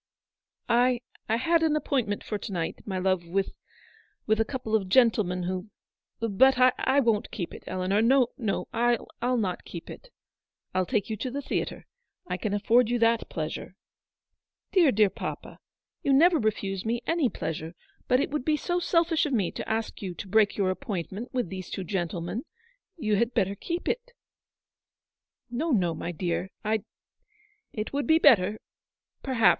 [0.67, 3.53] "I— I had an appointment for to night, my love, with—
[4.25, 5.69] with a couple of gentlemen who—
[6.19, 10.09] But I won't keep it, Eleanor,— no, no, Fll not keep it.
[10.73, 11.85] Fll take you to the theatre.
[12.25, 13.75] I can afford you that pleasure.""
[14.73, 15.59] Dear, dear papa,
[16.01, 17.75] you never refuse me any pleasure;
[18.07, 21.31] but it would be so selfish of me to ask you to break your appointment
[21.31, 22.41] with these two gentlemen.
[22.97, 24.13] You had better keep it.""
[25.51, 26.85] No, no, my dear— I'd—
[27.81, 28.57] it would be better—
[29.21, 29.49] perhaps.